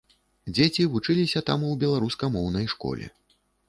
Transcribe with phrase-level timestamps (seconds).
[0.55, 3.05] Дзеці вучыліся там у беларускамоўнай школе.